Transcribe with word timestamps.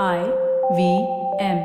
I 0.00 0.20
V 0.76 0.82
M. 1.38 1.58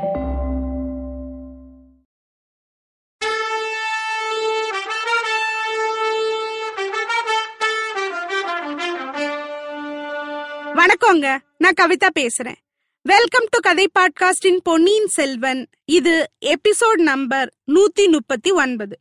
வணக்கங்க. 10.74 11.38
நான் 11.56 11.76
கவிதா 11.80 12.08
பேசுறேன். 12.18 12.56
வெல்கம் 13.02 13.46
டு 13.50 13.58
கதை 13.60 13.90
பாட்காஸ்டின் 13.98 14.58
பொன்னியின் 14.62 15.06
செல்வன். 15.06 15.68
இது 15.84 16.30
எபிசோட் 16.44 17.00
நம்பர் 17.00 17.52
நூத்தி 17.66 18.10
முப்பத்தி 18.10 18.50
ஒன்பது. 18.50 18.98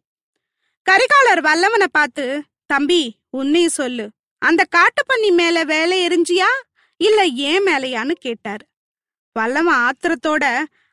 கரிகாலர் 0.92 1.42
வல்லவனை 1.42 1.88
பார்த்து 1.92 2.44
தம்பி 2.66 3.20
உன்னையும் 3.30 3.78
சொல்லு. 3.82 4.10
அந்த 4.38 4.64
காட்டுப்பன்னி 4.76 5.32
மேல 5.32 5.64
வேலை 5.64 6.08
எரிஞ்சியா? 6.08 6.50
இல்ல 6.98 7.26
ஏன் 7.26 7.64
மேலையான்னு 7.64 8.12
கேட்டாரு. 8.12 8.66
வல்லவன் 9.38 9.82
ஆத்திரத்தோட 9.88 10.46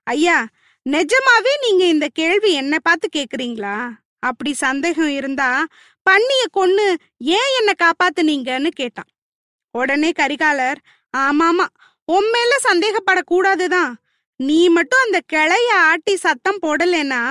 ஐயா 0.06 0.38
நிஜமாவே 0.87 1.52
நீங்க 1.64 1.84
இந்த 1.95 2.06
கேள்வி 2.19 2.50
என்ன 2.62 2.74
பார்த்து 2.78 3.06
கேக்குறீங்களா? 3.16 3.77
அப்படி 4.28 4.50
சந்தேகம் 4.64 5.12
இருந்தா 5.19 5.50
பண்ணிய 6.06 6.42
கொன்னு 6.56 6.86
ஏன் 7.38 7.52
என்ன 7.59 7.70
காப்பாத்துனீங்கன்னு 7.83 8.70
கேட்டான். 8.80 9.10
உடனே 9.74 10.10
கரிகாலர் 10.20 10.80
ஆமாமா 11.14 11.66
உன் 12.09 12.28
மேல 12.34 12.52
சந்தேகப்படக்கூடாதுதான். 12.69 13.92
நீ 14.41 14.61
மட்டும் 14.77 15.05
அந்த 15.06 15.19
கிளைய 15.33 15.69
ஆட்டி 15.91 16.14
சத்தம் 16.16 16.62
போடலைன்னா 16.62 17.22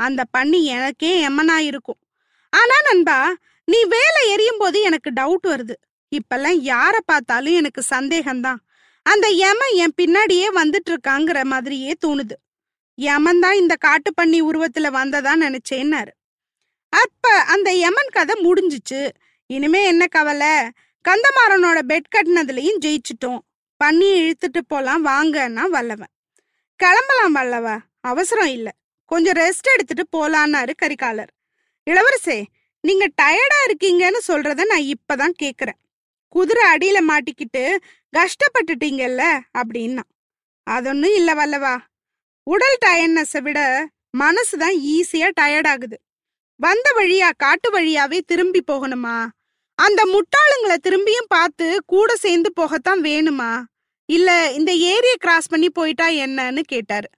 அந்த 0.00 0.22
பண்ணி 0.30 0.60
எனக்கே 0.74 1.12
எம்மனா 1.28 1.56
இருக்கும் 1.70 2.00
ஆனா 2.52 2.76
நண்பா 2.88 3.18
நீ 3.68 3.78
வேலை 3.94 4.20
எரியும் 4.34 4.60
போது 4.62 4.78
எனக்கு 4.88 5.10
டவுட் 5.20 5.46
வருது. 5.52 5.74
இப்பெல்லாம் 6.12 6.58
யார 6.72 6.94
பார்த்தாலும் 7.10 7.58
எனக்கு 7.60 7.82
சந்தேகம்தான். 7.94 8.60
அந்த 9.02 9.28
யமன் 9.28 9.74
என் 9.74 9.94
பின்னாடியே 10.02 10.46
வந்துட்டு 10.54 10.90
இருக்காங்கிற 10.90 11.44
மாதிரியே 11.44 11.92
தோணுது. 12.06 12.36
யமன் 12.94 13.40
தான் 13.40 13.56
இந்த 13.56 13.74
காட்டு 13.76 14.14
பண்ணி 14.14 14.42
உருவத்துல 14.42 14.90
வந்ததா 14.90 15.32
நினைச்சேன்னாரு. 15.36 16.12
அப்ப 16.88 17.30
அந்த 17.30 17.72
யமன் 17.72 18.12
கதை 18.12 18.34
முடிஞ்சுச்சு. 18.44 19.10
இனிமே 19.46 19.86
என்ன 19.86 20.06
கவலை? 20.06 20.54
கந்தமாறனோட 21.08 21.78
பெட் 21.88 22.08
கட்டினதுலயும் 22.16 22.80
ஜெயிச்சிட்டோம். 22.84 23.38
பண்ணி 23.76 24.08
இழுத்துட்டு 24.20 24.60
போலாம் 24.66 25.06
வாங்கன்னா 25.06 25.64
வல்லவன். 25.68 26.12
கிளம்பலாம் 26.76 27.36
வல்லவா 27.36 27.78
அவசரம் 28.00 28.46
இல்ல. 28.46 28.70
கொஞ்சம் 29.04 29.34
ரெஸ்ட் 29.34 29.72
எடுத்துட்டு 29.72 30.04
போலான்னாரு 30.12 30.72
கரிகாலர். 30.82 31.32
இளவரசே 31.90 32.44
நீங்க 32.80 33.08
டயர்டா 33.22 33.58
இருக்கீங்கன்னு 33.66 34.20
சொல்றத 34.28 34.64
நான் 34.64 34.90
இப்பதான் 34.92 35.34
கேக்குறேன். 35.42 35.78
குதிரை 36.32 36.62
அடியில 36.74 36.98
மாட்டிக்கிட்டு 37.08 37.76
கஷ்டப்பட்டுட்டீங்கல்ல? 38.16 39.40
அப்படின்னா. 39.58 40.02
அதொன்னும் 40.70 41.14
இல்ல 41.14 41.34
வல்லவா. 41.34 41.78
உடல் 42.42 42.78
டயர்னஸை 42.86 43.40
விட 43.40 43.88
மனசுதான் 44.18 44.74
ஈஸியா 44.84 45.30
டயர்ட் 45.40 45.66
ஆகுது. 45.66 46.00
வந்த 46.56 46.92
வழியா 46.96 47.30
காட்டு 47.36 47.68
வழியாவே 47.72 48.20
திரும்பி 48.26 48.64
போகணுமா? 48.70 49.26
அந்த 49.74 50.04
முட்டாளுங்களை 50.04 50.76
திரும்பியும் 50.82 51.28
பார்த்து 51.28 51.82
கூட 51.86 52.16
சேர்ந்து 52.16 52.52
போகத்தான் 52.60 53.02
வேணுமா? 53.02 53.62
இல்ல 54.04 54.50
இந்த 54.50 54.72
ஏரியை 54.72 55.16
கிராஸ் 55.18 55.48
பண்ணி 55.48 55.70
போயிட்டா 55.70 56.08
என்னன்னு 56.08 56.60
கேட்டாரு. 56.60 57.08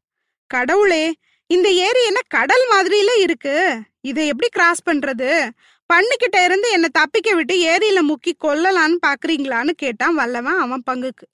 கடவுளே 0.47 1.15
இந்த 1.47 1.71
ஏரி 1.71 2.05
என்ன 2.05 2.21
கடல் 2.27 2.67
மாதிரில 2.71 3.21
இருக்கு? 3.21 3.81
இதை 4.01 4.27
எப்படி 4.27 4.49
கிராஸ் 4.51 4.89
பண்றது? 4.89 5.49
பண்ணிக்கிட்ட 5.93 6.45
இருந்து 6.45 6.71
என்னை 6.71 6.89
தப்பிக்க 6.93 7.35
விட்டு 7.35 7.55
ஏரியில 7.73 8.01
முக்கி 8.11 8.33
கொல்லலான்னு 8.45 8.97
பாக்குறீங்களான்னு 9.07 9.71
கேட்டான் 9.71 10.15
வல்லவன் 10.15 10.59
அவன் 10.59 10.83
பங்குக்கு. 10.91 11.27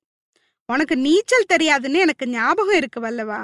உனக்கு 0.66 0.96
நீச்சல் 0.96 1.50
தெரியாதுன்னு 1.54 1.98
எனக்கு 1.98 2.28
ஞாபகம் 2.28 2.76
இருக்கு 2.76 3.00
வல்லவா. 3.00 3.40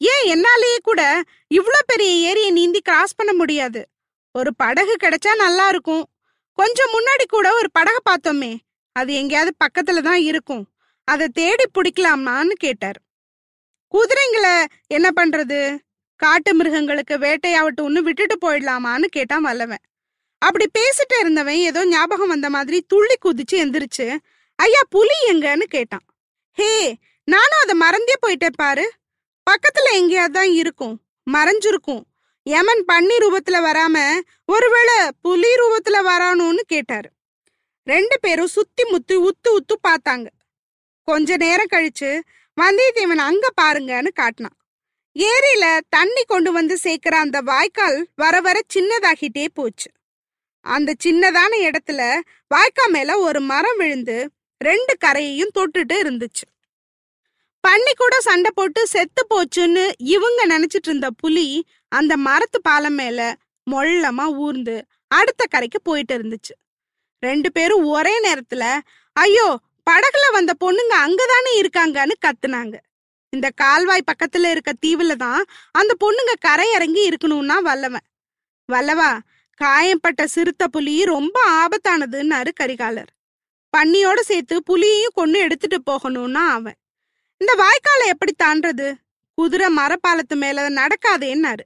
ஏன் 0.00 0.24
என்னாலேயே 0.34 0.78
கூட 0.82 1.22
இவ்வளோ 1.54 1.80
பெரிய 1.86 2.28
ஏரியை 2.28 2.50
நீந்தி 2.50 2.80
கிராஸ் 2.80 3.14
பண்ண 3.14 3.32
முடியாது? 3.32 3.88
ஒரு 4.32 4.50
படகு 4.54 4.96
கிடைச்சா 5.02 5.32
நல்லா 5.36 5.68
இருக்கும். 5.68 6.04
கொஞ்சம் 6.58 6.92
முன்னாடி 6.92 7.24
கூட 7.28 7.54
ஒரு 7.54 7.68
படகை 7.72 8.00
பார்த்தோமே 8.10 8.52
அது 8.96 9.14
எங்கேயாவது 9.14 9.52
பக்கத்துல 9.64 10.02
தான் 10.02 10.20
இருக்கும். 10.20 10.64
அதை 11.04 11.28
தேடி 11.28 11.64
பிடிக்கலாமான்னு 11.74 12.54
கேட்டார். 12.64 12.98
குதிரைங்களை 13.94 14.64
என்ன 14.86 15.08
பண்றது? 15.16 15.78
காட்டு 16.16 16.54
மிருகங்களுக்கு 16.54 17.14
வேட்டையாவட்டும்னு 17.18 17.98
விட்டுட்டு 17.98 18.36
போயிடலாமான்னு 18.42 19.04
கேட்டான் 19.04 19.42
வல்லவன். 19.42 19.82
அப்படி 20.46 20.66
பேசிட்டு 20.78 21.16
இருந்தவன் 21.20 21.58
ஏதோ 21.68 21.80
ஞாபகம் 21.86 22.32
வந்த 22.34 22.48
மாதிரி 22.50 22.78
துள்ளி 22.88 23.16
குதிச்சு 23.24 23.56
எந்திரிச்சு 23.62 24.06
ஐயா 24.58 24.82
புலி 24.88 25.16
எங்கன்னு 25.28 25.62
கேட்டான். 25.62 26.04
ஹே 26.58 26.72
நானும் 27.24 27.62
அதை 27.62 27.74
மறந்தே 27.74 28.14
போயிட்டேன் 28.26 28.60
பாரு. 28.62 28.84
பக்கத்துல 29.50 29.88
எங்கேயாவது 29.92 30.32
தான் 30.32 30.52
இருக்கும் 30.52 30.94
மறைஞ்சிருக்கும். 31.26 32.02
யமன் 32.46 32.84
பன்னி 32.92 33.16
ரூபத்துல 33.24 33.56
வராம 33.68 33.96
ஒருவேளை 34.44 34.96
புலி 35.22 35.50
ரூபத்துல 35.62 35.96
வரானுன்னு 36.10 36.62
கேட்டாரு. 36.66 37.08
ரெண்டு 37.86 38.16
பேரும் 38.20 38.54
சுத்தி 38.56 38.84
முத்தி 38.84 39.16
உத்து 39.16 39.50
உத்து 39.58 39.74
பார்த்தாங்க. 39.88 40.26
கொஞ்ச 41.08 41.36
நேரம் 41.36 41.72
கழிச்சு 41.72 42.10
வந்தியத்தேவன் 42.56 43.24
அங்க 43.28 43.46
பாருங்கன்னு 43.60 44.12
காட்டினான். 44.12 44.56
ஏரியில 45.16 45.64
தண்ணி 45.88 46.22
கொண்டு 46.26 46.52
வந்து 46.52 46.76
சேர்க்கிற 46.76 47.14
அந்த 47.18 47.40
வாய்க்கால் 47.40 47.98
வர 48.14 48.40
வர 48.40 48.60
சின்னதாகிட்டே 48.74 49.46
போச்சு. 49.54 49.90
அந்த 50.66 50.90
சின்னதான 51.04 51.52
இடத்துல 51.68 52.00
வாய்க்கா 52.54 52.84
மேல 52.90 53.18
ஒரு 53.18 53.40
மரம் 53.50 53.78
விழுந்து 53.80 54.16
ரெண்டு 54.60 54.94
கரையையும் 55.04 55.54
தொட்டுட்டு 55.58 55.96
இருந்துச்சு. 56.02 56.44
பண்ணி 57.64 57.92
கூட 57.94 58.14
சண்டை 58.20 58.50
போட்டு 58.54 58.80
செத்து 58.86 59.22
போச்சுன்னு 59.32 59.84
இவங்க 60.14 60.40
நினைச்சிட்டு 60.46 60.88
இருந்த 60.90 61.08
புலி 61.22 61.46
அந்த 61.92 62.12
மரத்து 62.16 62.58
பாலம் 62.60 62.94
மேல 62.94 63.20
மொள்ளமா 63.66 64.26
ஊர்ந்து 64.44 64.76
அடுத்த 65.08 65.42
கரைக்கு 65.50 65.78
போயிட்டு 65.82 66.14
இருந்துச்சு. 66.18 66.54
ரெண்டு 67.22 67.48
பேரும் 67.52 67.84
ஒரே 67.96 68.14
நேரத்துல 68.28 68.64
ஐயோ 69.16 69.48
படகுல 69.90 70.24
வந்த 70.32 70.52
பொண்ணுங்க 70.64 70.94
அங்கதானே 71.06 71.52
இருக்காங்கன்னு 71.60 72.14
கத்துனாங்க. 72.24 72.76
இந்த 73.32 73.48
கால்வாய் 73.54 74.08
பக்கத்துல 74.10 74.50
இருக்க 74.50 74.72
தீவுல 74.86 75.12
தான் 75.16 75.42
அந்த 75.72 75.92
பொண்ணுங்க 76.04 76.32
கரை 76.40 76.66
இறங்கி 76.72 77.02
இருக்கணும்னா 77.10 77.56
வல்லவன். 77.68 78.06
வல்லவா 78.68 79.10
காயம்பட்ட 79.62 80.22
சிறுத்தை 80.26 80.66
புலி 80.70 80.94
ரொம்ப 81.04 81.36
ஆபத்தானதுன்னாரு 81.60 82.50
கரிகாலர். 82.60 83.10
பன்னியோட 83.72 84.20
சேர்த்து 84.20 84.56
புலியையும் 84.70 85.16
கொண்டு 85.18 85.38
எடுத்துட்டு 85.38 85.78
போகணும்னா 85.90 86.42
அவன். 86.56 86.78
இந்த 87.40 87.52
வாய்க்காலை 87.62 88.06
எப்படி 88.06 88.32
தாண்டது 88.44 88.88
குதிரை 89.38 89.68
மரப்பாலத்து 89.76 90.36
மேல 90.42 90.64
நடக்காதேன்னாரு. 90.70 91.64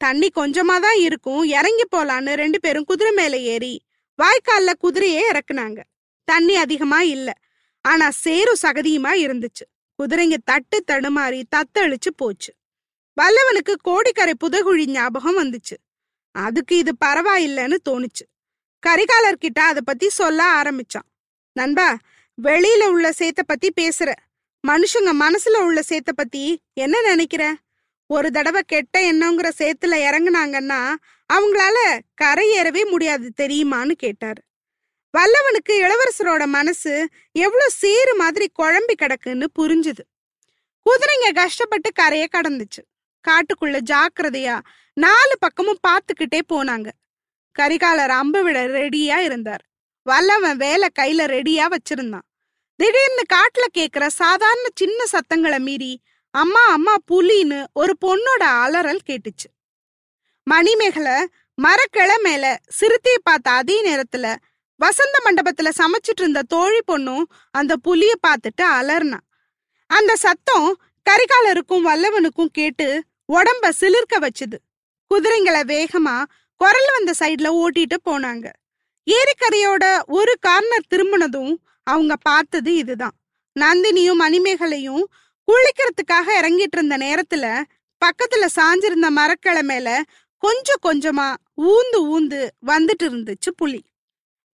தண்ணி 0.00 0.28
கொஞ்சமா 0.38 0.76
தான் 0.84 0.98
இருக்கும் 1.06 1.42
இறங்கி 1.58 1.84
போலான்னு 1.90 2.32
ரெண்டு 2.42 2.58
பேரும் 2.60 2.88
குதிரை 2.90 3.12
மேல 3.12 3.34
ஏறி 3.52 3.74
வாய்க்கால்ல 4.18 4.72
குதிரையே 4.84 5.22
இறக்குனாங்க. 5.30 5.80
தண்ணி 6.28 6.54
அதிகமா 6.56 7.00
இல்ல 7.14 7.28
ஆனா 7.84 8.06
சேரும் 8.24 8.62
சகதியுமா 8.62 9.12
இருந்துச்சு. 9.24 9.64
குதிரைங்க 9.98 10.36
தட்டு 10.50 10.78
தடுமாறி 10.90 11.40
தத்தளிச்சு 11.56 12.10
போச்சு. 12.16 12.52
வல்லவனுக்கு 13.16 13.74
கோடிக்கரை 13.88 14.34
புதகுழி 14.44 14.86
ஞாபகம் 14.96 15.38
வந்துச்சு. 15.38 15.76
அதுக்கு 16.34 16.76
இது 16.76 16.92
பரவாயில்லைன்னு 17.04 17.76
தோணுச்சு. 17.90 18.24
கரிகாலர் 18.86 19.38
கிட்ட 19.38 19.62
அதை 19.62 19.82
பத்தி 19.84 20.08
சொல்ல 20.08 20.62
ஆரம்பிச்சான். 20.62 21.08
நண்பா 21.52 21.98
வெளியில 22.42 22.88
உள்ள 22.88 23.10
சேத்த 23.10 23.42
பத்தி 23.46 23.72
பேசுற. 23.80 24.12
மனுஷங்க 24.68 25.12
மனசுல 25.20 25.56
உள்ள 25.56 25.80
சேத்த 25.88 26.12
பத்தி 26.14 26.60
என்ன 26.72 27.00
நினைக்கிற? 27.00 27.56
ஒரு 28.06 28.30
தடவை 28.30 28.62
கெட்ட 28.66 29.12
எண்ணங்கிற 29.12 29.50
சேத்துல 29.58 29.96
இறங்குனாங்கன்னா 30.06 30.94
அவங்களால 31.32 31.98
கரையேறவே 32.22 32.90
முடியாது 32.90 33.32
தெரியுமான்னு 33.42 33.92
கேட்டாரு. 33.92 34.42
வல்லவனுக்கு 35.18 35.72
இளவரசரோட 35.72 36.46
மனசு 36.46 37.08
எவ்வளவு 37.32 37.70
சேறு 37.70 38.16
மாதிரி 38.16 38.50
குழம்பி 38.62 38.94
கிடக்குன்னு 39.02 39.46
புரிஞ்சுது. 39.58 40.04
குதிரைங்க 40.86 41.34
கஷ்டப்பட்டு 41.34 41.92
கரையை 41.92 42.28
கடந்துச்சு. 42.32 42.82
காட்டுக்குள்ள 43.28 43.78
ஜாக்கிரதையா 43.90 44.60
நாலு 44.96 45.38
பக்கமும் 45.38 45.80
பார்த்துக்கிட்டே 45.88 46.40
போனாங்க. 46.52 46.88
கரிகாலர் 47.58 48.12
அம்பு 48.20 48.42
விட 48.42 48.66
ரெடியா 48.66 49.16
இருந்தார். 49.16 49.62
வல்லவன் 50.02 50.56
வேலை 50.56 50.88
கையில 50.98 51.22
ரெடியா 51.34 51.64
வச்சிருந்தான். 51.74 52.26
திடீர்னு 52.76 53.24
காட்டுல 53.32 53.64
கேக்குற 53.78 54.06
சாதாரண 54.06 54.66
சின்ன 54.74 55.06
சத்தங்களை 55.06 55.58
மீறி 55.58 55.92
அம்மா 56.30 56.62
அம்மா 56.66 56.94
புலின்னு 57.10 57.64
ஒரு 57.72 57.92
பொண்ணோட 58.06 58.42
அலறல் 58.64 59.06
கேட்டுச்சு. 59.06 59.48
மணிமேகலை 60.42 61.28
மரக்கிளை 61.58 62.16
மேல 62.22 62.44
சிறுத்தையை 62.68 63.20
பார்த்த 63.22 63.50
அதே 63.50 63.76
நேரத்துல 63.88 64.36
வசந்த 64.80 65.16
மண்டபத்துல 65.24 65.68
சமைச்சிட்டு 65.78 66.22
இருந்த 66.24 66.42
தோழி 66.42 66.80
பொண்ணும் 66.86 67.24
அந்த 67.50 67.76
புலிய 67.76 68.12
பார்த்துட்டு 68.26 68.62
அலர்னா 68.62 69.18
அந்த 69.86 70.16
சத்தம் 70.16 70.68
கரிகாலருக்கும் 71.06 71.86
வல்லவனுக்கும் 71.88 72.54
கேட்டு 72.58 73.04
உடம்ப 73.32 73.70
சிலிர்க்க 73.80 74.14
வச்சுது. 74.20 74.56
குதிரைங்களை 75.14 75.62
வேகமா 75.72 76.24
குரல் 76.60 76.88
வந்த 76.94 77.12
சைடுல 77.18 77.48
ஓட்டிட்டு 77.62 77.96
போனாங்க. 78.08 78.46
ஏரிக்கரையோட 79.06 79.84
ஒரு 80.06 80.32
கார்னர் 80.40 80.90
திரும்பினதும் 80.94 81.54
அவங்க 81.82 82.16
பார்த்தது 82.16 82.74
இதுதான். 82.76 83.14
நந்தினியும் 83.60 84.20
மணிமேகலையும் 84.20 85.04
குளிக்கிறதுக்காக 85.48 86.26
இறங்கிட்டு 86.40 86.76
இருந்த 86.76 86.96
நேரத்துல 86.96 87.46
பக்கத்துல 88.02 88.44
சாஞ்சிருந்த 88.56 89.08
மரக்கிளை 89.18 89.62
மேல 89.62 90.02
கொஞ்சம் 90.42 90.82
கொஞ்சமா 90.86 91.26
ஊந்து 91.56 91.98
ஊந்து 92.14 92.40
வந்துட்டு 92.66 93.04
இருந்துச்சு 93.04 93.50
புலி. 93.56 93.80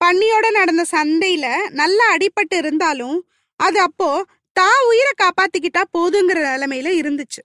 பன்னியோட 0.05 0.47
நடந்த 0.51 0.85
சண்டையில 0.91 1.47
நல்லா 1.71 2.07
அடிபட்டு 2.15 2.57
இருந்தாலும் 2.57 3.17
அது 3.57 3.81
அப்போ 3.81 4.25
தான் 4.53 4.81
உயிரை 4.89 5.13
காப்பாத்திக்கிட்டா 5.23 5.83
போதுங்கிற 5.97 6.39
நிலைமையில 6.53 6.89
இருந்துச்சு. 7.01 7.43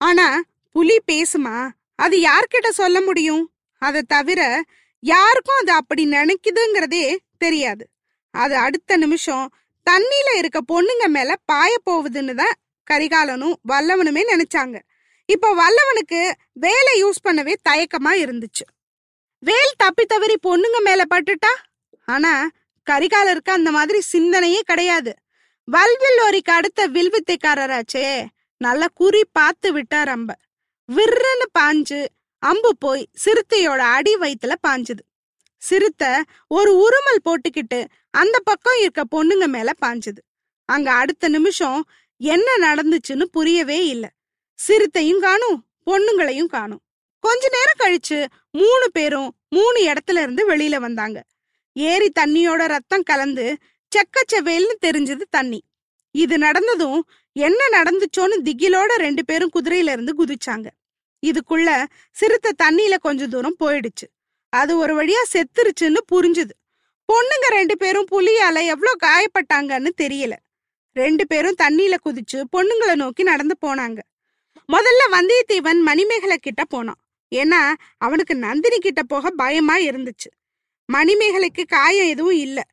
ஆனா 0.00 0.42
புலி 0.74 0.96
பேசுமா? 1.12 1.56
அது 2.00 2.16
யார்கிட்ட 2.18 2.68
சொல்ல 2.70 2.98
முடியும்? 3.00 3.44
அதை 3.82 4.00
தவிர 4.02 4.40
யாருக்கும் 5.02 5.60
அது 5.60 5.72
அப்படி 5.72 6.02
நினைக்குதுங்கிறதே 6.06 7.16
தெரியாது. 7.38 7.84
அது 8.34 8.54
அடுத்த 8.56 8.96
நிமிஷம் 8.96 9.46
தண்ணியில 9.86 10.30
இருக்க 10.36 10.58
பொண்ணுங்க 10.72 11.06
மேல 11.06 11.36
பாய 11.44 11.72
போகுதுன்னு 11.90 12.34
தான் 12.34 12.56
கரிகாலனும் 12.90 13.56
வல்லவனுமே 13.68 14.22
நினைச்சாங்க. 14.32 14.76
இப்போ 15.28 15.48
வல்லவனுக்கு 15.54 16.20
வேலை 16.52 16.92
யூஸ் 17.04 17.24
பண்ணவே 17.28 17.54
தயக்கமா 17.68 18.12
இருந்துச்சு. 18.24 18.64
வேல் 19.42 19.74
தப்பி 19.76 20.04
தவறி 20.04 20.36
பொண்ணுங்க 20.46 20.78
மேல 20.82 21.02
பட்டுட்டா? 21.14 21.52
ஆனா 22.08 22.32
கரிகாலருக்கு 22.90 23.50
அந்த 23.50 23.70
மாதிரி 23.70 23.98
சிந்தனையே 24.12 24.60
கிடையாது. 24.60 25.12
வல்வில் 25.68 26.20
ஒரிக்கு 26.26 26.52
அடுத்த 26.52 26.88
வில்வித்தைக்காரராச்சே. 26.88 28.06
நல்லா 28.60 28.86
குறி 28.94 29.22
பார்த்து 29.32 29.68
விட்டார் 29.72 30.08
அம்ப. 30.08 30.30
விர்ருன்னு 30.96 31.46
பாஞ்சு 31.58 32.06
அம்பு 32.38 32.76
போய் 32.76 33.08
சிறுத்தையோட 33.24 33.82
அடி 33.96 34.14
வயித்துல 34.14 34.52
பாஞ்சுது. 34.66 35.02
சிறுத்தை 35.56 36.12
ஒரு 36.48 36.70
உருமல் 36.84 37.24
போட்டுக்கிட்டு 37.24 37.84
அந்த 38.10 38.40
பக்கம் 38.44 38.78
இருக்க 38.80 39.02
பொண்ணுங்க 39.14 39.46
மேல 39.46 39.72
பாஞ்சுது. 39.86 40.20
அங்க 40.64 40.92
அடுத்த 40.92 41.28
நிமிஷம் 41.28 41.80
என்ன 42.16 42.74
நடந்துச்சுன்னு 42.74 43.22
புரியவே 43.22 43.86
இல்ல. 43.86 44.06
சிறுத்தையும் 44.54 45.20
காணும் 45.20 45.58
பொண்ணுங்களையும் 45.86 46.46
காணும். 46.46 46.82
கொஞ்ச 47.24 47.48
நேரம் 47.56 47.80
கழிச்சு 47.82 48.26
மூணு 48.50 48.86
பேரும் 48.92 49.36
மூணு 49.48 49.78
இடத்துல 49.84 50.18
இருந்து 50.22 50.42
வெளியில 50.50 50.76
வந்தாங்க. 50.76 51.24
ஏரி 51.72 52.12
தண்ணியோட 52.20 52.66
ரத்தம் 52.66 53.02
கலந்து 53.02 53.56
செக்கச்செவேல்னு 53.92 54.74
தெரிஞ்சது 54.86 55.22
தண்ணி. 55.30 55.60
இது 56.14 56.38
நடந்ததும் 56.38 57.00
என்ன 57.32 57.82
நடந்துச்சோன்னு 57.82 58.36
திகிலோட 58.44 58.92
ரெண்டு 58.96 59.24
பேரும் 59.24 59.50
குதிரையில 59.54 59.92
இருந்து 59.96 60.12
குதிச்சாங்க. 60.18 60.68
இதுக்குள்ள 61.26 61.86
சிறுத்தை 62.12 62.52
தண்ணியில 62.62 62.96
கொஞ்ச 62.98 63.26
தூரம் 63.26 63.56
போயிடுச்சு. 63.60 64.06
அது 64.48 64.78
ஒரு 64.78 65.04
வழியா 65.04 65.22
செத்துருச்சுன்னு 65.32 66.00
புரிஞ்சுது. 66.12 66.54
பொண்ணுங்க 67.12 67.46
ரெண்டு 67.50 67.76
பேரும் 67.76 68.06
புலியால 68.10 68.64
எவ்வளோ 68.64 68.92
காயப்பட்டாங்கன்னு 69.04 69.88
தெரியல. 70.02 70.32
ரெண்டு 70.92 71.26
பேரும் 71.26 71.54
தண்ணியில 71.62 71.94
குதிச்சு 72.04 72.44
பொண்ணுங்களை 72.56 72.94
நோக்கி 72.94 73.22
நடந்து 73.22 73.56
போனாங்க. 73.66 73.98
முதல்ல 74.72 75.02
வந்தியத்தேவன் 75.10 75.80
மணிமேகலை 75.80 76.36
கிட்ட 76.36 76.64
போனான். 76.64 77.00
ஏன்னா 77.34 77.74
அவனுக்கு 77.98 78.34
நந்தினி 78.34 78.78
கிட்ட 78.78 79.02
போக 79.02 79.30
பயமா 79.30 79.76
இருந்துச்சு. 79.76 80.30
மணிமேகலைக்கு 80.92 81.64
காயம் 81.66 82.06
எதுவும் 82.06 82.36
இல்ல. 82.36 82.64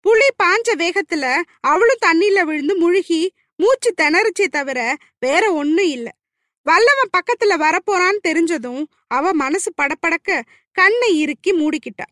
புலி 0.00 0.28
பாஞ்ச 0.42 0.68
வேகத்துல 0.74 1.42
அவளும் 1.60 2.04
தண்ணியில 2.06 2.42
விழுந்து 2.42 2.76
முழுகி 2.76 3.34
மூச்சு 3.56 3.94
திணறுச்சே 4.02 4.46
தவிர 4.46 4.96
வேற 5.18 5.52
ஒண்ணும் 5.52 5.84
இல்ல. 5.84 6.12
வல்லவன் 6.66 7.12
பக்கத்துல 7.16 7.54
வரப்போறான்னு 7.64 8.20
தெரிஞ்சதும் 8.28 8.82
அவ 9.08 9.32
மனசு 9.32 9.70
படபடக்க 9.80 10.30
கண்ணை 10.76 11.10
இறுக்கி 11.20 11.52
மூடிக்கிட்டா. 11.52 12.06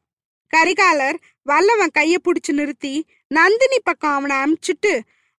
கரிகாலர் 0.53 1.19
வல்லவன் 1.43 1.95
கைய 1.99 2.15
புடிச்சு 2.25 2.53
நிறுத்தி 2.53 2.95
நந்தினி 3.29 3.79
பக்கம் 3.83 4.17
அவனை 4.19 4.37
அமுச்சிட்டு 4.37 4.93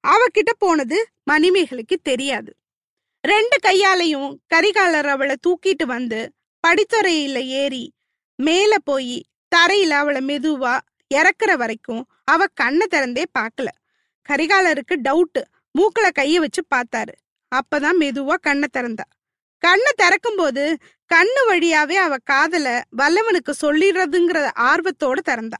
அவகிட்ட 0.03 0.51
போனது 0.57 0.97
மணிமேகலைக்கு 1.31 1.97
தெரியாது. 2.03 2.51
ரெண்டு 3.23 3.57
கையாலையும் 3.67 4.29
கரிகாலர் 4.55 5.07
அவளை 5.07 5.35
தூக்கிட்டு 5.47 5.85
வந்து 5.85 6.19
படித்துறையில 6.63 7.39
ஏறி 7.61 7.85
மேல 8.39 8.73
போய் 8.79 9.15
தரையில 9.51 9.93
அவளை 10.01 10.21
மெதுவா 10.25 10.75
இறக்குற 11.13 11.51
வரைக்கும் 11.57 12.03
அவ 12.23 12.45
கண்ணை 12.53 12.85
திறந்தே 12.91 13.23
பார்க்கல. 13.39 13.69
கரிகாலருக்கு 14.29 14.95
டவுட்டு 15.07 15.41
மூக்குல 15.75 16.07
கைய 16.19 16.35
வச்சு 16.35 16.61
பார்த்தாரு. 16.75 17.15
அப்பதான் 17.57 17.99
மெதுவா 17.99 18.35
கண்ணை 18.41 18.67
திறந்தா. 18.73 19.07
கண்ணை 19.63 19.91
திறக்கும்போது 20.01 20.63
கண்ணு 21.13 21.41
வழியாவே 21.49 21.97
அவ 22.05 22.17
காதல 22.23 22.81
வல்லவனுக்கு 22.97 23.51
சொல்லிடுறதுங்கிற 23.61 24.39
ஆர்வத்தோட 24.71 25.19
திறந்தா. 25.29 25.59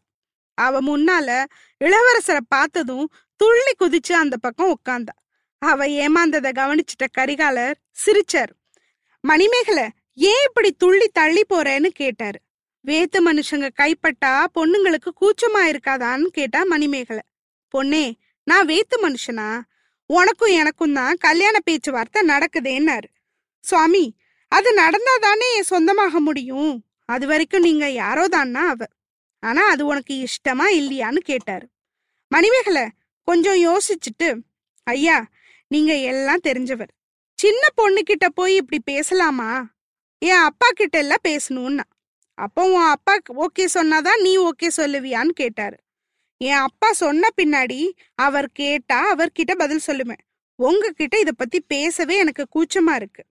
அவ 0.58 0.82
முன்னால 0.82 1.46
இளவரசரை 1.84 2.40
பார்த்ததும் 2.48 3.08
துள்ளி 3.36 3.74
குதிச்சு 3.80 4.14
அந்த 4.14 4.38
பக்கம் 4.38 4.74
உட்காந்தா 4.78 5.16
அவ 5.62 5.86
ஏமாந்தத 5.86 6.48
கவனிச்சிட்ட 6.52 7.06
கரிகாலர் 7.18 7.76
சிரிச்சார். 8.06 8.52
மணிமேகலை 9.24 9.90
ஏன் 10.14 10.44
இப்படி 10.48 10.72
துள்ளி 10.72 11.08
தள்ளி 11.08 11.44
போறேன்னு 11.50 11.88
கேட்டாரு. 11.88 12.40
வேத்து 12.86 13.18
மனுஷங்க 13.26 13.70
கைப்பட்டா 13.82 14.34
பொண்ணுங்களுக்கு 14.56 15.12
கூச்சமா 15.22 15.62
இருக்காதான்னு 15.64 16.28
கேட்டா 16.38 16.64
மணிமேகலை. 16.64 17.24
பொண்ணே 17.74 18.14
நான் 18.44 18.68
வேத்து 18.68 18.96
மனுஷனா? 19.02 19.48
உனக்கும் 20.06 20.54
எனக்கும் 20.54 20.94
தான் 20.94 21.16
கல்யாண 21.16 21.60
பேச்சுவார்த்தை 21.60 22.28
நடக்குதேன்னாரு. 22.28 23.08
சுவாமி 23.60 24.16
அது 24.48 24.76
நடந்தாதானே 24.76 25.60
சொந்தமாக 25.62 26.20
முடியும். 26.20 26.86
அது 27.06 27.28
வரைக்கும் 27.28 27.62
நீங்க 27.62 27.90
யாரோ 27.90 28.26
தான்னா 28.26 28.64
அவ. 28.66 28.86
ஆனா 29.40 29.70
அது 29.70 29.86
உனக்கு 29.86 30.14
இஷ்டமா 30.14 30.68
இல்லையான்னு 30.74 31.18
கேட்டாரு. 31.18 31.66
மணிமேகலை 32.28 32.86
கொஞ்சம் 33.24 33.60
யோசிச்சுட்டு 33.68 34.40
ஐயா 34.84 35.28
நீங்க 35.68 35.96
எல்லாம் 35.96 36.46
தெரிஞ்சவர். 36.48 36.92
சின்ன 37.34 37.64
பொண்ணு 37.76 38.02
கிட்ட 38.04 38.30
போய் 38.30 38.56
இப்படி 38.56 38.80
பேசலாமா? 38.86 39.74
என் 40.20 40.46
அப்பா 40.50 40.68
கிட்ட 40.70 40.98
எல்லாம் 40.98 41.26
பேசணும்னா. 41.28 41.86
அப்போ 42.34 42.62
உன் 42.64 42.90
அப்பா 42.90 43.16
ஓகே 43.38 43.66
சொன்னாதான் 43.74 44.22
நீ 44.22 44.38
ஓகே 44.38 44.70
சொல்லுவியான்னு 44.78 45.34
கேட்டாரு. 45.34 45.78
என் 46.38 46.64
அப்பா 46.68 46.94
சொன்ன 46.94 47.28
பின்னாடி 47.42 47.92
அவர் 48.16 48.50
கேட்டா 48.52 49.16
அவர்கிட்ட 49.16 49.54
பதில் 49.58 49.86
சொல்லுவேன். 49.88 50.24
உங்ககிட்ட 50.56 51.20
இத 51.20 51.32
பத்தி 51.32 51.60
பேசவே 51.60 52.18
எனக்கு 52.18 52.46
கூச்சமா 52.56 52.96
இருக்கு. 52.96 53.24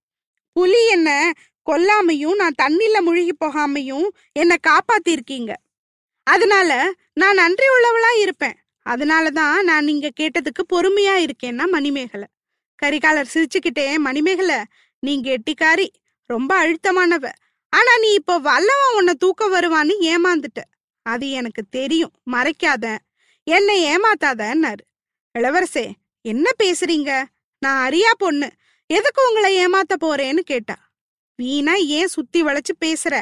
புலி 0.53 0.89
என்ன 0.89 1.33
கொல்லாமையும் 1.71 2.35
நான் 2.35 2.59
தண்ணில 2.63 3.01
முழுகி 3.01 3.33
போகாமையும் 3.45 4.09
என்னை 4.33 4.57
காப்பாத்திருக்கீங்க. 4.67 5.53
அதனால 6.23 6.93
நான் 7.13 7.35
நன்றி 7.35 7.65
உள்ளவளா 7.67 8.21
இருப்பேன். 8.21 8.57
அதனாலதான் 8.87 9.63
நான் 9.63 9.85
நீங்க 9.85 10.11
கேட்டதுக்கு 10.21 10.63
பொறுமையா 10.73 11.15
இருக்கேன்னா 11.27 11.65
மணிமேகலை. 11.67 12.27
கரிகாலர் 12.83 13.31
சிரிச்சுக்கிட்டே 13.35 13.97
மணிமேகலை 13.97 14.57
நீ 14.99 15.21
கெட்டிக்காரி 15.21 15.89
ரொம்ப 16.27 16.67
அழுத்தமானவ. 16.67 17.33
ஆனா 17.69 17.99
நீ 17.99 18.13
இப்போ 18.13 18.39
வல்லவன் 18.39 18.97
உன்னை 18.97 19.15
தூக்க 19.15 19.49
வருவான்னு 19.49 19.95
ஏமாந்துட்ட. 20.01 20.61
அது 21.07 21.31
எனக்கு 21.31 21.63
தெரியும். 21.71 22.13
மறைக்காத. 22.33 22.99
என்னை 23.47 23.77
ஏமாத்தாதன்னாரு. 23.85 24.85
இளவரசே 25.35 25.87
என்ன 26.25 26.47
பேசுறீங்க? 26.63 27.11
நான் 27.63 27.85
அறியா 27.85 28.11
பொண்ணு. 28.19 28.49
எதுக்கு 28.91 29.21
உங்களை 29.29 29.51
ஏமாத்த 29.67 29.95
போறேன்னு 30.01 30.43
கேட்டா. 30.43 30.77
வீணா 31.39 31.75
ஏன் 31.75 32.07
சுத்தி 32.07 32.43
வளைச்சு 32.43 32.75
பேசுற? 32.85 33.15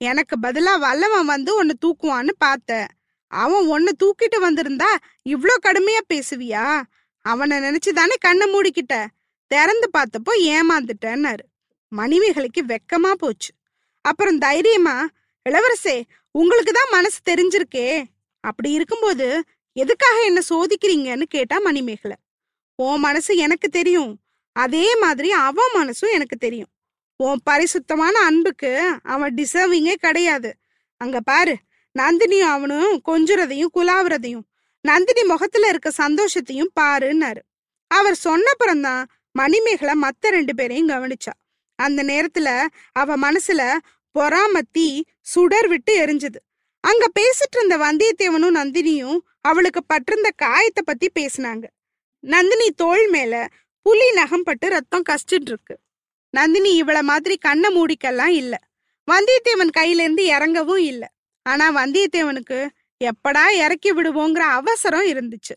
எனக்கு 0.00 0.36
பதிலா 0.42 0.78
வல்லவன் 0.78 1.26
வந்து 1.26 1.50
ஒன்னு 1.54 1.74
தூக்குவான்னு 1.84 2.32
பார்த்த. 2.38 2.88
அவன் 3.32 3.66
ஒன்னு 3.66 3.90
தூக்கிட்டு 4.02 4.38
வந்திருந்தா 4.40 4.90
இவ்ளோ 5.28 5.54
கடுமையா 5.62 6.02
பேசுவியா? 6.14 6.82
அவனை 7.24 7.58
நினைச்சுதானே 7.58 8.16
கண்ணை 8.20 8.46
மூடிக்கிட்ட. 8.52 8.94
திறந்து 9.50 9.86
பார்த்தப்போ 9.98 10.32
ஏமாந்துட்டேன்னாரு. 10.46 11.44
மணிமேகலைக்கு 11.92 12.62
வெக்கமா 12.66 13.12
போச்சு. 13.12 13.50
அப்புறம் 14.04 14.38
தைரியமா 14.38 14.96
இளவரசே 15.46 15.96
உங்களுக்கு 16.32 16.72
தான் 16.72 16.90
மனசு 16.90 17.18
தெரிஞ்சிருக்கே. 17.30 18.04
அப்படி 18.40 18.70
இருக்கும்போது 18.72 19.44
எதுக்காக 19.72 20.24
என்ன 20.24 20.40
சோதிக்கிறீங்கன்னு 20.48 21.22
கேட்டா 21.22 21.58
மணிமேகலை. 21.58 22.16
உன் 22.74 23.00
மனசு 23.00 23.36
எனக்கு 23.36 23.68
தெரியும். 23.68 24.12
அதே 24.52 24.96
மாதிரி 24.96 25.30
அவன் 25.30 25.72
மனசும் 25.74 26.12
எனக்கு 26.12 26.36
தெரியும். 26.36 26.72
உன் 27.16 27.40
பரிசுத்தமான 27.44 28.18
அன்புக்கு 28.18 28.70
அவன் 29.02 29.34
டிசர்விங்கே 29.34 29.94
கிடையாது. 29.94 30.50
அங்க 30.96 31.20
பாரு 31.20 31.56
நந்தினியும் 31.98 32.52
அவனும் 32.56 33.02
கொஞ்சுறதையும் 33.08 33.72
குலாவுறதையும் 33.74 34.44
நந்தினி 34.80 35.22
முகத்துல 35.22 35.68
இருக்க 35.68 35.92
சந்தோஷத்தையும் 35.96 36.72
பாருன்னாரு. 36.80 37.42
அவர் 37.86 38.18
சொன்னப்புறம்தான் 38.24 39.04
மணிமேகலை 39.32 39.94
மத்த 40.02 40.28
ரெண்டு 40.28 40.54
பேரையும் 40.54 40.88
கவனிச்சா. 40.88 41.34
அந்த 41.78 42.00
நேரத்துல 42.04 42.66
அவ 42.92 43.16
மனசுல 43.16 43.62
பொறாமத்தி 44.18 45.00
சுடர் 45.20 45.68
விட்டு 45.68 46.06
எரிஞ்சது. 46.06 46.40
அங்க 46.80 47.08
பேசிட்டு 47.20 47.56
இருந்த 47.56 47.78
வந்தியத்தேவனும் 47.78 48.56
நந்தினியும் 48.56 49.18
அவளுக்கு 49.40 49.84
பட்டிருந்த 49.84 50.30
காயத்தை 50.36 50.84
பத்தி 50.84 51.10
பேசினாங்க. 51.20 51.64
நந்தினி 52.20 52.70
தோள் 52.70 53.08
மேல 53.08 53.48
புலி 53.82 54.12
நகம் 54.12 54.42
பட்டு 54.42 54.68
ரத்தம் 54.68 55.02
கஷ்டிட்டு 55.08 55.46
இருக்கு. 55.46 55.78
நந்தினி 56.30 56.82
இவள 56.82 57.00
மாதிரி 57.00 57.36
கண்ணை 57.36 57.76
மூடிக்கெல்லாம் 57.76 58.26
இல்ல. 58.26 58.58
வந்தியத்தேவன் 59.10 59.70
கையில 59.78 60.00
இருந்து 60.00 60.26
இறங்கவும் 60.26 60.80
இல்ல. 60.80 61.12
ஆனா 61.42 61.74
வந்தியத்தேவனுக்கு 61.74 62.68
எப்படா 63.04 63.48
இறக்கி 63.48 63.92
விடுவோங்கிற 63.92 64.38
அவசரம் 64.38 65.06
இருந்துச்சு. 65.06 65.54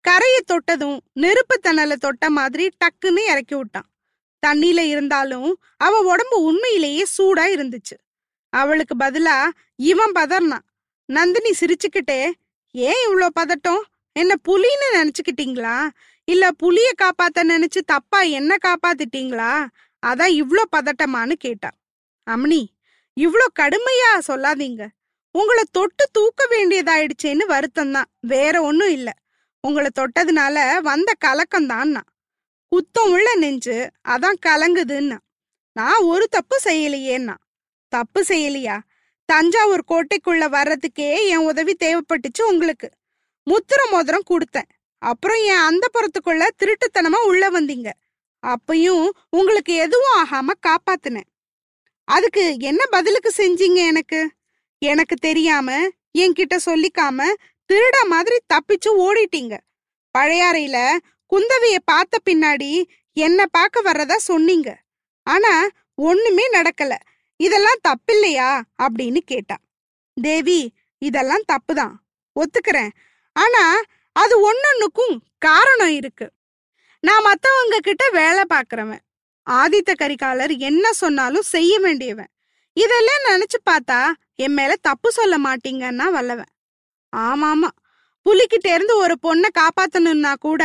கரையை 0.00 0.40
தொட்டதும் 0.44 1.00
நெருப்பு 1.12 1.60
தணலை 1.62 1.92
தொட்ட 1.92 2.30
மாதிரி 2.30 2.68
டக்குன்னு 2.68 3.18
இறக்கி 3.18 3.54
விட்டான். 3.54 3.90
தண்ணியில 4.46 4.80
இருந்தாலும் 4.86 5.50
அவ 5.80 5.94
உடம்பு 6.10 6.36
உண்மையிலேயே 6.42 7.04
சூடா 7.16 7.44
இருந்துச்சு. 7.54 7.96
அவளுக்கு 8.52 8.94
பதிலா 8.96 9.36
இவன் 9.84 10.14
பதறினான். 10.14 10.64
நந்தினி 11.08 11.52
சிரிச்சுக்கிட்டே 11.60 12.20
ஏன் 12.74 13.02
இவ்ளோ 13.06 13.28
பதட்டம்? 13.40 13.82
என்ன 14.16 14.32
புலின்னு 14.48 14.88
நினைச்சுக்கிட்டீங்களா? 14.96 15.76
இல்ல 16.28 16.44
புலிய 16.52 16.88
காப்பாத்த 17.02 17.44
நினைச்சு 17.44 17.80
தப்பா 17.86 18.20
என்ன 18.38 18.52
காப்பாத்திட்டீங்களா? 18.62 19.52
அதான் 20.02 20.32
இவ்ளோ 20.34 20.62
பதட்டமான்னு 20.76 21.34
கேட்டா. 21.38 21.70
அம்னி 22.26 22.62
இவ்ளோ 23.16 23.46
கடுமையா 23.60 24.10
சொல்லாதீங்க. 24.28 24.82
உங்களை 25.34 25.64
தொட்டு 25.72 26.04
தூக்க 26.12 26.42
வேண்டியதாயிடுச்சேன்னு 26.50 27.44
வருத்தம் 27.46 27.92
தான் 27.92 28.10
வேற 28.26 28.54
ஒன்றும் 28.62 28.90
இல்ல. 28.90 29.08
உங்களை 29.64 29.90
தொட்டதுனால 29.98 30.56
வந்த 30.82 31.10
கலக்கம்தான் 31.24 31.92
குத்தம் 32.76 33.10
உள்ள 33.10 33.34
நெஞ்சு 33.34 33.90
அதான் 34.08 34.34
கலங்குதுன்னா. 34.46 35.16
நான் 35.72 36.02
ஒரு 36.02 36.28
தப்பு 36.28 36.60
செய்யலையேன்னா. 36.64 37.34
தப்பு 37.88 38.24
செய்யலையா? 38.28 38.78
தஞ்சாவூர் 39.24 39.84
கோட்டைக்குள்ள 39.88 40.48
வர்றதுக்கே 40.48 41.28
என் 41.28 41.44
உதவி 41.44 41.76
தேவைப்பட்டுச்சு 41.84 42.42
உங்களுக்கு. 42.42 42.90
முத்திர 43.50 43.90
மோதிரம் 43.90 44.22
கொடுத்தேன். 44.30 44.68
அப்புறம் 44.98 45.42
என் 45.42 45.56
அந்த 45.56 45.88
புறத்துக்குள்ள 45.94 46.48
திருட்டுத்தனமா 46.58 47.24
உள்ள 47.24 47.50
வந்தீங்க. 47.50 47.90
அப்பயும் 48.46 49.08
உங்களுக்கு 49.30 49.74
எதுவும் 49.74 50.24
ஆகாம 50.24 50.50
காப்பாத்தினேன். 50.66 51.28
அதுக்கு 52.04 52.56
என்ன 52.58 52.86
பதிலுக்கு 52.86 53.32
செஞ்சீங்க 53.36 53.74
எனக்கு? 53.74 54.30
எனக்கு 54.78 55.16
தெரியாம 55.16 55.88
என்கிட்ட 56.18 56.56
சொல்லிக்காம 56.66 57.24
திருட 57.72 58.06
மாதிரி 58.08 58.36
தப்பிச்சு 58.54 58.88
ஓடிட்டீங்க. 58.88 59.56
பழையாறையில 60.18 60.98
குந்தவைய 61.34 61.76
பார்த்த 61.84 62.18
பின்னாடி 62.30 62.84
என்ன 63.12 63.46
பார்க்க 63.46 63.82
வர்றதா 63.82 64.16
சொன்னீங்க. 64.16 64.82
ஆனா 65.22 65.66
ஒண்ணுமே 65.94 66.50
நடக்கல. 66.50 66.96
இதெல்லாம் 67.36 67.80
தப்பில்லையா? 67.88 68.62
அப்படின்னு 68.82 69.18
கேட்டா. 69.18 69.56
தேவி 70.22 70.72
இதெல்லாம் 70.98 71.42
தப்புதான். 71.52 71.92
ஒத்துக்கிறேன். 72.40 72.90
ஆனா 73.32 73.80
அது 74.12 74.52
ஒன்னொன்னுக்கும் 74.52 75.18
காரணம் 75.38 75.90
இருக்கு. 75.90 76.32
நான் 77.00 77.22
மத்தவங்க 77.22 77.80
கிட்ட 77.80 78.10
வேலை 78.10 78.44
பார்க்கறவன். 78.54 78.98
ஆதித்த 79.50 79.94
கரிகாலர் 79.94 80.58
என்ன 80.58 80.92
சொன்னாலும் 80.92 81.42
செய்ய 81.42 81.78
வேண்டியவன். 81.78 82.28
இதெல்லாம் 82.72 83.24
நினைச்சு 83.24 83.68
பார்த்தா 83.70 84.12
என் 84.34 84.52
மேல 84.52 84.76
தப்பு 84.76 85.12
சொல்ல 85.12 85.38
மாட்டீங்கன்னா 85.38 86.10
வல்லவன். 86.10 86.52
ஆமாமா. 87.16 87.68
புலிக்கிட்ட 88.26 88.74
இருந்து 88.74 88.96
ஒரு 88.96 89.14
பொண்ணை 89.22 89.48
காப்பாத்தணும்னா 89.58 90.32
கூட 90.38 90.62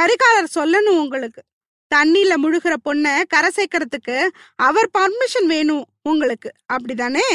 கரிகாலர் 0.00 0.54
சொல்லணும் 0.54 1.00
உங்களுக்கு. 1.00 1.42
தண்ணியில 1.90 2.32
முழுகிற 2.36 2.74
பொண்ணை 2.84 3.22
கரை 3.28 3.50
சேர்க்கறதுக்கு 3.56 4.16
அவர் 4.56 4.88
பர்மிஷன் 4.98 5.46
வேணும் 5.46 5.88
உங்களுக்கு. 6.02 6.50
அப்படிதானே? 6.72 7.26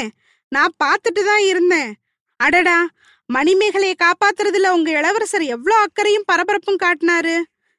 நான் 0.51 0.73
பார்த்துட்டு 0.83 1.21
தான் 1.23 1.43
இருந்தேன். 1.43 1.91
அடடா! 2.39 2.77
மணிமேகலையை 3.29 3.95
காப்பாத்துறதுல 4.03 4.69
உங்க 4.69 4.91
இளவரசர் 4.91 5.41
எவ்வளோ 5.41 5.75
அக்கறையும் 5.77 6.27
பரபரப்பும் 6.31 6.81
காட்டினாரு. 6.83 7.35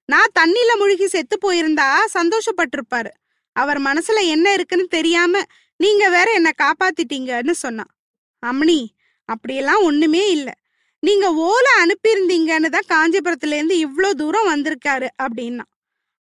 நான் 0.09 0.35
தண்ணியில 0.39 0.73
முழுகி 0.79 1.07
செத்து 1.07 1.37
போயிருந்தா 1.47 1.89
சந்தோஷப்பட்டிருப்பாரு. 2.15 3.11
அவர் 3.57 3.81
மனசுல 3.83 4.19
என்ன 4.27 4.53
இருக்குன்னு 4.53 4.87
தெரியாம 4.89 5.43
நீங்க 5.81 6.05
வேற 6.09 6.33
என்ன 6.33 6.51
காப்பாத்திட்டீங்கன்னு 6.63 7.55
சொன்னான். 7.57 7.93
அம்னி 8.43 8.81
அப்படியெல்லாம் 9.29 9.83
ஒண்ணுமே 9.83 10.31
இல்லை. 10.31 10.55
நீங்க 11.03 11.27
ஓலை 11.47 11.73
அனுப்பியிருந்தீங்கன்னு 11.83 12.69
தான் 12.69 12.91
காஞ்சிபுரத்துல 12.91 13.57
இருந்து 13.59 13.77
இவ்ளோ 13.79 14.09
தூரம் 14.13 14.51
வந்திருக்காரு 14.53 15.09
அப்படின்னா. 15.25 15.65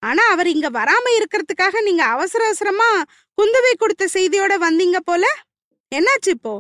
ஆனா 0.02 0.23
அவர் 0.30 0.49
இங்க 0.49 0.68
வராம 0.71 1.04
இருக்கிறதுக்காக 1.18 1.80
நீங்க 1.83 2.02
அவசர 2.06 2.40
அவசரமா 2.45 2.88
குந்தவை 3.38 3.73
கொடுத்த 3.75 4.04
செய்தியோட 4.09 4.54
வந்தீங்க 4.59 4.99
போல? 5.00 5.25
என்னாச்சு 5.92 6.30
இப்போ? 6.37 6.54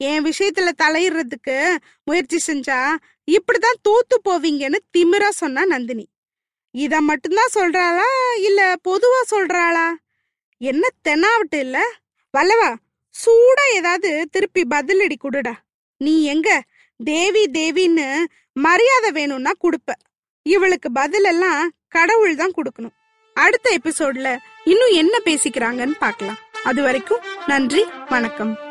என் 0.00 0.24
விஷயத்துல 0.26 0.70
தலையிடுறதுக்கு 0.82 1.56
முயற்சி 2.06 2.38
செஞ்சா 2.48 2.80
இப்படிதான் 3.28 3.80
தூத்து 3.82 4.16
போவீங்கன்னு 4.24 4.78
திமிரா 4.96 5.30
சொன்னா 5.34 5.62
நந்தினி. 5.64 6.06
இத 6.74 6.94
மட்டும்தான் 7.00 7.54
சொல்றாளா? 7.58 8.08
இல்ல 8.48 8.60
பொதுவா 8.88 9.20
சொல்றாளா? 9.34 9.86
என்ன 10.60 10.84
தெனாவட்டு 11.08 11.58
இல்ல? 11.58 11.78
வல்லவா 12.34 12.70
சூடா 13.14 13.64
ஏதாவது 13.74 14.10
திருப்பி 14.30 14.62
பதிலடி 14.74 15.16
கொடுடா. 15.18 15.54
நீ 16.00 16.14
எங்க 16.26 16.48
தேவி 17.04 17.50
தேவின்னு 17.52 18.24
மரியாதை 18.52 19.10
வேணும்னா 19.12 19.50
கொடுப்ப. 19.50 19.92
இவளுக்கு 20.42 20.88
பதிலெல்லாம் 20.94 21.68
கடவுள் 21.88 22.34
தான் 22.34 22.52
கொடுக்கணும். 22.56 22.94
அடுத்த 23.32 23.78
எபிசோட்ல 23.82 24.36
இன்னும் 24.64 24.92
என்ன 24.92 25.18
பேசிக்கிறாங்கன்னு 25.24 25.94
பார்க்கலாம் 25.98 26.38
அது 26.64 26.82
வரைக்கும் 26.82 27.24
நன்றி 27.46 27.84
வணக்கம். 28.08 28.65